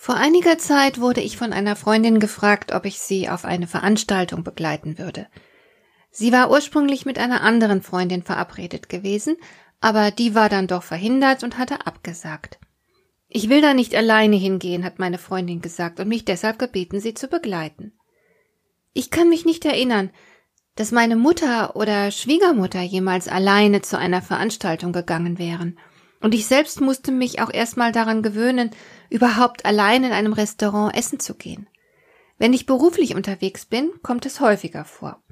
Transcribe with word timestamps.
Vor 0.00 0.14
einiger 0.14 0.58
Zeit 0.58 1.00
wurde 1.00 1.20
ich 1.20 1.36
von 1.36 1.52
einer 1.52 1.74
Freundin 1.74 2.20
gefragt, 2.20 2.72
ob 2.72 2.86
ich 2.86 3.00
sie 3.00 3.28
auf 3.28 3.44
eine 3.44 3.66
Veranstaltung 3.66 4.44
begleiten 4.44 4.96
würde. 4.96 5.26
Sie 6.10 6.30
war 6.30 6.50
ursprünglich 6.50 7.04
mit 7.04 7.18
einer 7.18 7.42
anderen 7.42 7.82
Freundin 7.82 8.22
verabredet 8.22 8.88
gewesen, 8.88 9.36
aber 9.80 10.12
die 10.12 10.36
war 10.36 10.48
dann 10.48 10.68
doch 10.68 10.84
verhindert 10.84 11.42
und 11.42 11.58
hatte 11.58 11.84
abgesagt. 11.86 12.60
Ich 13.28 13.50
will 13.50 13.60
da 13.60 13.74
nicht 13.74 13.94
alleine 13.94 14.36
hingehen, 14.36 14.84
hat 14.84 15.00
meine 15.00 15.18
Freundin 15.18 15.60
gesagt 15.60 15.98
und 15.98 16.08
mich 16.08 16.24
deshalb 16.24 16.60
gebeten, 16.60 17.00
sie 17.00 17.12
zu 17.12 17.26
begleiten. 17.26 17.92
Ich 18.94 19.10
kann 19.10 19.28
mich 19.28 19.44
nicht 19.44 19.64
erinnern, 19.64 20.10
dass 20.76 20.92
meine 20.92 21.16
Mutter 21.16 21.74
oder 21.74 22.12
Schwiegermutter 22.12 22.82
jemals 22.82 23.26
alleine 23.26 23.82
zu 23.82 23.98
einer 23.98 24.22
Veranstaltung 24.22 24.92
gegangen 24.92 25.38
wären. 25.38 25.76
Und 26.20 26.34
ich 26.34 26.46
selbst 26.46 26.80
musste 26.80 27.12
mich 27.12 27.40
auch 27.40 27.52
erstmal 27.52 27.92
daran 27.92 28.22
gewöhnen, 28.22 28.70
überhaupt 29.08 29.64
allein 29.64 30.04
in 30.04 30.12
einem 30.12 30.32
Restaurant 30.32 30.96
essen 30.96 31.20
zu 31.20 31.34
gehen. 31.34 31.68
Wenn 32.38 32.52
ich 32.52 32.66
beruflich 32.66 33.14
unterwegs 33.14 33.66
bin, 33.66 33.90
kommt 34.02 34.26
es 34.26 34.40
häufiger 34.40 34.84
vor. 34.84 35.22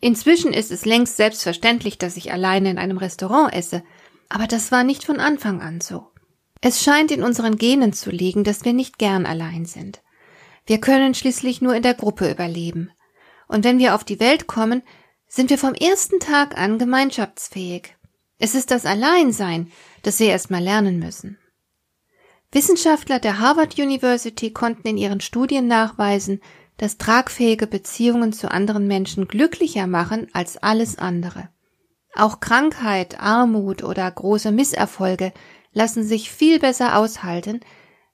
Inzwischen 0.00 0.52
ist 0.52 0.70
es 0.70 0.84
längst 0.84 1.16
selbstverständlich, 1.16 1.98
dass 1.98 2.16
ich 2.16 2.32
alleine 2.32 2.70
in 2.70 2.78
einem 2.78 2.98
Restaurant 2.98 3.52
esse, 3.52 3.82
aber 4.28 4.46
das 4.46 4.70
war 4.70 4.84
nicht 4.84 5.04
von 5.04 5.18
Anfang 5.18 5.60
an 5.60 5.80
so. 5.80 6.08
Es 6.60 6.82
scheint 6.82 7.10
in 7.10 7.22
unseren 7.22 7.56
Genen 7.56 7.92
zu 7.92 8.10
liegen, 8.10 8.44
dass 8.44 8.64
wir 8.64 8.72
nicht 8.72 8.98
gern 8.98 9.26
allein 9.26 9.64
sind. 9.64 10.02
Wir 10.66 10.78
können 10.80 11.14
schließlich 11.14 11.62
nur 11.62 11.74
in 11.74 11.82
der 11.82 11.94
Gruppe 11.94 12.30
überleben. 12.30 12.90
Und 13.46 13.64
wenn 13.64 13.78
wir 13.78 13.94
auf 13.94 14.04
die 14.04 14.20
Welt 14.20 14.46
kommen, 14.46 14.82
sind 15.26 15.50
wir 15.50 15.58
vom 15.58 15.74
ersten 15.74 16.20
Tag 16.20 16.58
an 16.58 16.78
gemeinschaftsfähig. 16.78 17.96
Es 18.38 18.54
ist 18.54 18.70
das 18.70 18.86
Alleinsein, 18.86 19.70
das 20.02 20.20
wir 20.20 20.28
erst 20.28 20.50
mal 20.50 20.62
lernen 20.62 20.98
müssen. 20.98 21.38
Wissenschaftler 22.52 23.18
der 23.18 23.40
Harvard 23.40 23.78
University 23.78 24.52
konnten 24.52 24.88
in 24.88 24.96
ihren 24.96 25.20
Studien 25.20 25.66
nachweisen, 25.66 26.40
dass 26.78 26.96
tragfähige 26.96 27.66
Beziehungen 27.66 28.32
zu 28.32 28.50
anderen 28.50 28.86
Menschen 28.86 29.26
glücklicher 29.26 29.86
machen 29.86 30.28
als 30.32 30.56
alles 30.56 30.98
andere. 30.98 31.48
Auch 32.14 32.40
Krankheit, 32.40 33.20
Armut 33.20 33.82
oder 33.82 34.10
große 34.10 34.52
Misserfolge 34.52 35.32
lassen 35.72 36.04
sich 36.04 36.30
viel 36.30 36.58
besser 36.58 36.96
aushalten, 36.96 37.60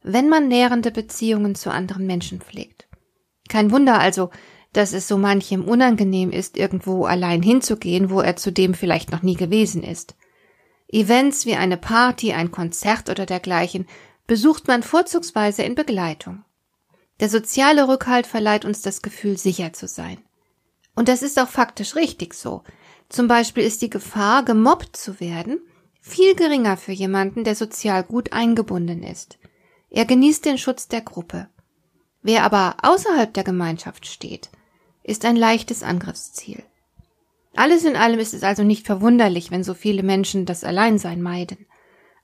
wenn 0.03 0.29
man 0.29 0.49
nährende 0.49 0.91
Beziehungen 0.91 1.55
zu 1.55 1.71
anderen 1.71 2.07
Menschen 2.07 2.41
pflegt. 2.41 2.89
Kein 3.49 3.71
Wunder 3.71 4.01
also, 4.01 4.31
dass 4.75 4.93
es 4.93 5.09
so 5.09 5.17
manchem 5.17 5.65
unangenehm 5.65 6.31
ist, 6.31 6.57
irgendwo 6.57 7.07
allein 7.07 7.43
hinzugehen, 7.43 8.11
wo 8.11 8.21
er 8.21 8.37
zudem 8.37 8.75
vielleicht 8.75 9.11
noch 9.13 9.23
nie 9.23 9.37
gewesen 9.37 9.83
ist. 9.83 10.15
Events 10.89 11.47
wie 11.47 11.55
eine 11.55 11.77
Party, 11.77 12.33
ein 12.33 12.51
Konzert 12.51 13.09
oder 13.09 13.25
dergleichen 13.25 13.87
besucht 14.27 14.69
man 14.69 14.83
vorzugsweise 14.83 15.63
in 15.63 15.75
Begleitung. 15.75 16.45
Der 17.21 17.29
soziale 17.29 17.89
Rückhalt 17.89 18.27
verleiht 18.27 18.65
uns 18.65 18.83
das 18.83 19.01
Gefühl, 19.01 19.39
sicher 19.39 19.73
zu 19.73 19.87
sein. 19.87 20.19
Und 20.95 21.09
das 21.09 21.23
ist 21.23 21.39
auch 21.39 21.49
faktisch 21.49 21.95
richtig 21.95 22.35
so. 22.35 22.63
Zum 23.09 23.29
Beispiel 23.29 23.65
ist 23.65 23.83
die 23.83 23.91
Gefahr, 23.91 24.45
gemobbt 24.45 24.97
zu 24.97 25.21
werden, 25.21 25.61
viel 26.01 26.35
geringer 26.35 26.77
für 26.77 26.93
jemanden, 26.93 27.45
der 27.45 27.55
sozial 27.55 28.03
gut 28.03 28.33
eingebunden 28.33 29.03
ist. 29.03 29.39
Er 29.91 30.05
genießt 30.05 30.45
den 30.45 30.59
Schutz 30.59 30.89
der 30.89 31.01
Gruppe. 31.01 31.49
Wer 32.23 32.43
aber 32.43 32.77
außerhalb 32.83 33.33
der 33.33 33.45
Gemeinschaft 33.45 34.07
steht, 34.07 34.51
ist 35.05 35.25
ein 35.25 35.37
leichtes 35.37 35.85
Angriffsziel. 35.85 36.65
Alles 37.55 37.85
in 37.85 37.95
allem 37.95 38.19
ist 38.19 38.35
es 38.35 38.43
also 38.43 38.65
nicht 38.65 38.85
verwunderlich, 38.85 39.53
wenn 39.53 39.63
so 39.63 39.75
viele 39.75 40.03
Menschen 40.03 40.45
das 40.47 40.65
Alleinsein 40.65 41.23
meiden. 41.23 41.67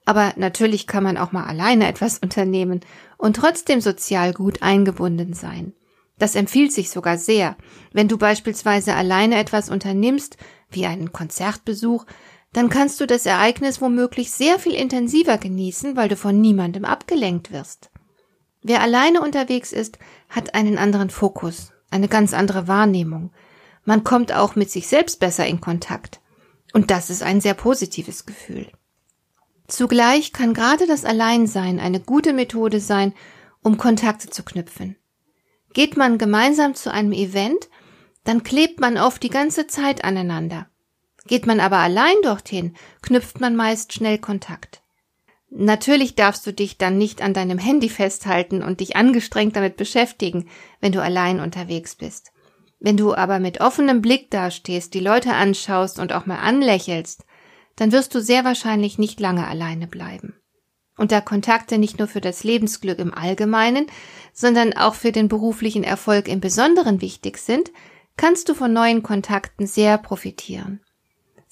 Aber 0.04 0.32
natürlich 0.36 0.88
kann 0.88 1.04
man 1.04 1.16
auch 1.16 1.30
mal 1.30 1.44
alleine 1.44 1.86
etwas 1.86 2.18
unternehmen 2.22 2.80
und 3.16 3.36
trotzdem 3.36 3.80
sozial 3.80 4.32
gut 4.32 4.62
eingebunden 4.62 5.34
sein. 5.34 5.74
Das 6.18 6.34
empfiehlt 6.34 6.72
sich 6.72 6.90
sogar 6.90 7.16
sehr. 7.16 7.56
Wenn 7.92 8.08
du 8.08 8.18
beispielsweise 8.18 8.94
alleine 8.94 9.38
etwas 9.38 9.70
unternimmst, 9.70 10.36
wie 10.70 10.86
einen 10.86 11.12
Konzertbesuch, 11.12 12.04
dann 12.52 12.68
kannst 12.68 13.00
du 13.00 13.06
das 13.06 13.26
Ereignis 13.26 13.80
womöglich 13.80 14.32
sehr 14.32 14.58
viel 14.58 14.74
intensiver 14.74 15.38
genießen, 15.38 15.96
weil 15.96 16.08
du 16.08 16.16
von 16.16 16.40
niemandem 16.40 16.84
abgelenkt 16.84 17.52
wirst. 17.52 17.90
Wer 18.62 18.82
alleine 18.82 19.22
unterwegs 19.22 19.72
ist, 19.72 19.98
hat 20.28 20.54
einen 20.54 20.76
anderen 20.76 21.08
Fokus, 21.08 21.72
eine 21.90 22.08
ganz 22.08 22.34
andere 22.34 22.68
Wahrnehmung. 22.68 23.32
Man 23.84 24.04
kommt 24.04 24.32
auch 24.32 24.56
mit 24.56 24.70
sich 24.70 24.88
selbst 24.88 25.20
besser 25.20 25.46
in 25.46 25.60
Kontakt. 25.60 26.20
Und 26.72 26.90
das 26.90 27.10
ist 27.10 27.22
ein 27.22 27.40
sehr 27.40 27.54
positives 27.54 28.26
Gefühl. 28.26 28.70
Zugleich 29.66 30.32
kann 30.32 30.54
gerade 30.54 30.86
das 30.86 31.04
Alleinsein 31.04 31.78
eine 31.80 32.00
gute 32.00 32.32
Methode 32.32 32.80
sein, 32.80 33.14
um 33.62 33.76
Kontakte 33.76 34.28
zu 34.28 34.42
knüpfen. 34.42 34.96
Geht 35.72 35.96
man 35.96 36.18
gemeinsam 36.18 36.74
zu 36.74 36.92
einem 36.92 37.12
Event, 37.12 37.68
dann 38.24 38.42
klebt 38.42 38.80
man 38.80 38.98
oft 38.98 39.22
die 39.22 39.30
ganze 39.30 39.66
Zeit 39.66 40.04
aneinander. 40.04 40.68
Geht 41.26 41.46
man 41.46 41.60
aber 41.60 41.78
allein 41.78 42.16
dorthin, 42.22 42.74
knüpft 43.02 43.40
man 43.40 43.54
meist 43.54 43.92
schnell 43.92 44.18
Kontakt. 44.18 44.82
Natürlich 45.50 46.14
darfst 46.14 46.46
du 46.46 46.52
dich 46.52 46.78
dann 46.78 46.96
nicht 46.96 47.22
an 47.22 47.34
deinem 47.34 47.58
Handy 47.58 47.88
festhalten 47.88 48.62
und 48.62 48.80
dich 48.80 48.94
angestrengt 48.94 49.56
damit 49.56 49.76
beschäftigen, 49.76 50.48
wenn 50.80 50.92
du 50.92 51.02
allein 51.02 51.40
unterwegs 51.40 51.96
bist. 51.96 52.30
Wenn 52.78 52.96
du 52.96 53.14
aber 53.14 53.40
mit 53.40 53.60
offenem 53.60 54.00
Blick 54.00 54.30
dastehst, 54.30 54.94
die 54.94 55.00
Leute 55.00 55.34
anschaust 55.34 55.98
und 55.98 56.12
auch 56.12 56.24
mal 56.24 56.38
anlächelst, 56.38 57.24
dann 57.76 57.92
wirst 57.92 58.14
du 58.14 58.20
sehr 58.20 58.44
wahrscheinlich 58.44 58.98
nicht 58.98 59.20
lange 59.20 59.46
alleine 59.46 59.86
bleiben. 59.86 60.34
Und 60.96 61.12
da 61.12 61.20
Kontakte 61.20 61.78
nicht 61.78 61.98
nur 61.98 62.08
für 62.08 62.20
das 62.20 62.44
Lebensglück 62.44 62.98
im 62.98 63.12
Allgemeinen, 63.12 63.86
sondern 64.32 64.74
auch 64.74 64.94
für 64.94 65.12
den 65.12 65.28
beruflichen 65.28 65.82
Erfolg 65.82 66.28
im 66.28 66.40
Besonderen 66.40 67.00
wichtig 67.00 67.38
sind, 67.38 67.70
kannst 68.16 68.48
du 68.48 68.54
von 68.54 68.72
neuen 68.72 69.02
Kontakten 69.02 69.66
sehr 69.66 69.98
profitieren. 69.98 70.80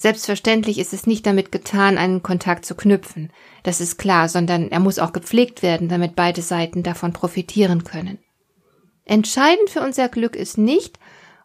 Selbstverständlich 0.01 0.79
ist 0.79 0.93
es 0.93 1.07
nicht 1.07 1.25
damit 1.25 1.51
getan, 1.51 1.97
einen 1.97 2.23
Kontakt 2.23 2.65
zu 2.65 2.73
knüpfen, 2.73 3.33
das 3.63 3.81
ist 3.81 3.97
klar, 3.97 4.29
sondern 4.29 4.71
er 4.71 4.79
muss 4.79 4.97
auch 4.97 5.11
gepflegt 5.11 5.61
werden, 5.61 5.89
damit 5.89 6.15
beide 6.15 6.41
Seiten 6.41 6.83
davon 6.83 7.11
profitieren 7.11 7.83
können. 7.83 8.17
Entscheidend 9.03 9.69
für 9.69 9.81
unser 9.81 10.07
Glück 10.07 10.37
ist 10.37 10.57
nicht, 10.57 10.99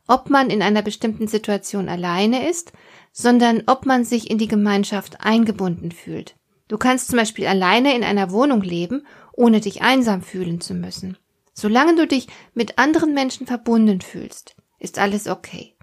ob 0.07 0.31
man 0.31 0.51
in 0.51 0.63
einer 0.63 0.83
bestimmten 0.83 1.27
Situation 1.27 1.89
alleine 1.89 2.49
ist, 2.49 2.73
sondern 3.11 3.65
ob 3.67 3.87
man 3.87 4.05
sich 4.05 4.31
in 4.31 4.39
die 4.39 4.49
Gemeinschaft 4.49 5.21
eingebunden 5.21 5.91
fühlt. 5.91 6.37
Du 6.69 6.79
kannst 6.79 7.09
zum 7.09 7.19
Beispiel 7.19 7.49
alleine 7.49 7.97
in 7.97 8.05
einer 8.05 8.31
Wohnung 8.31 8.63
leben, 8.63 9.05
ohne 9.33 9.61
dich 9.61 9.83
einsam 9.83 10.23
fühlen 10.23 10.61
zu 10.61 10.75
müssen. 10.75 11.19
Solange 11.55 11.97
du 11.97 12.07
dich 12.07 12.29
mit 12.55 12.79
anderen 12.79 13.15
Menschen 13.15 13.49
verbunden 13.49 14.01
fühlst, 14.01 14.55
ist 14.79 15.01
alles 15.01 15.27
okay. 15.27 15.75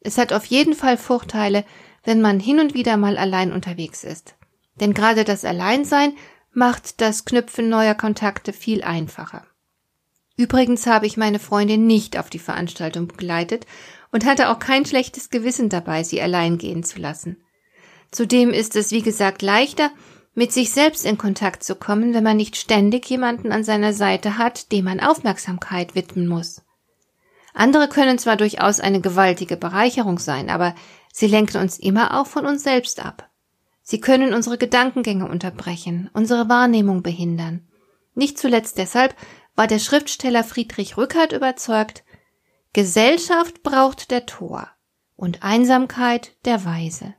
Es 0.00 0.18
hat 0.18 0.32
auf 0.32 0.44
jeden 0.44 0.74
Fall 0.74 0.96
Vorteile, 0.96 1.64
wenn 2.06 2.22
man 2.22 2.40
hin 2.40 2.60
und 2.60 2.72
wieder 2.72 2.96
mal 2.96 3.18
allein 3.18 3.52
unterwegs 3.52 4.04
ist. 4.04 4.36
Denn 4.80 4.94
gerade 4.94 5.24
das 5.24 5.44
Alleinsein 5.44 6.14
macht 6.52 7.00
das 7.00 7.24
Knüpfen 7.26 7.68
neuer 7.68 7.94
Kontakte 7.94 8.52
viel 8.54 8.82
einfacher. 8.82 9.44
Übrigens 10.36 10.86
habe 10.86 11.06
ich 11.06 11.16
meine 11.16 11.40
Freundin 11.40 11.86
nicht 11.86 12.16
auf 12.16 12.30
die 12.30 12.38
Veranstaltung 12.38 13.08
begleitet 13.08 13.66
und 14.12 14.24
hatte 14.24 14.50
auch 14.50 14.60
kein 14.60 14.86
schlechtes 14.86 15.30
Gewissen 15.30 15.68
dabei, 15.68 16.04
sie 16.04 16.22
allein 16.22 16.58
gehen 16.58 16.84
zu 16.84 17.00
lassen. 17.00 17.38
Zudem 18.12 18.50
ist 18.50 18.76
es, 18.76 18.92
wie 18.92 19.02
gesagt, 19.02 19.42
leichter, 19.42 19.90
mit 20.34 20.52
sich 20.52 20.70
selbst 20.70 21.04
in 21.04 21.18
Kontakt 21.18 21.64
zu 21.64 21.74
kommen, 21.74 22.14
wenn 22.14 22.22
man 22.22 22.36
nicht 22.36 22.56
ständig 22.56 23.08
jemanden 23.10 23.50
an 23.50 23.64
seiner 23.64 23.92
Seite 23.92 24.38
hat, 24.38 24.70
dem 24.70 24.84
man 24.84 25.00
Aufmerksamkeit 25.00 25.94
widmen 25.94 26.28
muss. 26.28 26.62
Andere 27.52 27.88
können 27.88 28.18
zwar 28.18 28.36
durchaus 28.36 28.78
eine 28.78 29.00
gewaltige 29.00 29.56
Bereicherung 29.56 30.18
sein, 30.18 30.50
aber 30.50 30.74
sie 31.16 31.28
lenken 31.28 31.56
uns 31.56 31.78
immer 31.78 32.20
auch 32.20 32.26
von 32.26 32.44
uns 32.44 32.62
selbst 32.62 33.02
ab. 33.02 33.30
Sie 33.80 34.00
können 34.00 34.34
unsere 34.34 34.58
Gedankengänge 34.58 35.26
unterbrechen, 35.26 36.10
unsere 36.12 36.50
Wahrnehmung 36.50 37.02
behindern. 37.02 37.66
Nicht 38.14 38.38
zuletzt 38.38 38.76
deshalb, 38.76 39.14
war 39.54 39.66
der 39.66 39.78
Schriftsteller 39.78 40.44
Friedrich 40.44 40.98
Rückert 40.98 41.32
überzeugt, 41.32 42.04
Gesellschaft 42.74 43.62
braucht 43.62 44.10
der 44.10 44.26
Tor 44.26 44.68
und 45.16 45.42
Einsamkeit 45.42 46.32
der 46.44 46.66
Weise. 46.66 47.14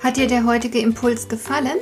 Hat 0.00 0.18
dir 0.18 0.26
der 0.26 0.44
heutige 0.44 0.80
Impuls 0.80 1.26
gefallen? 1.26 1.78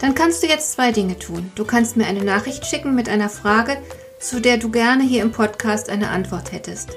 Dann 0.00 0.16
kannst 0.16 0.42
du 0.42 0.48
jetzt 0.48 0.72
zwei 0.72 0.90
Dinge 0.90 1.16
tun. 1.16 1.52
Du 1.54 1.64
kannst 1.64 1.96
mir 1.96 2.06
eine 2.06 2.24
Nachricht 2.24 2.66
schicken 2.66 2.96
mit 2.96 3.08
einer 3.08 3.30
Frage, 3.30 3.80
zu 4.18 4.40
der 4.40 4.58
du 4.58 4.72
gerne 4.72 5.04
hier 5.04 5.22
im 5.22 5.30
Podcast 5.30 5.88
eine 5.90 6.10
Antwort 6.10 6.50
hättest. 6.50 6.96